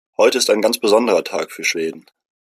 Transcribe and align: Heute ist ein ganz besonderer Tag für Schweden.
Heute 0.17 0.39
ist 0.39 0.49
ein 0.49 0.61
ganz 0.63 0.79
besonderer 0.79 1.23
Tag 1.23 1.51
für 1.51 1.63
Schweden. 1.63 2.07